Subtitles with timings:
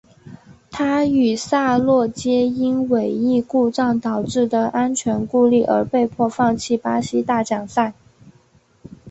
[0.71, 7.93] 他与萨洛皆因尾翼故障导致的安全顾虑而被迫放弃巴西大奖赛。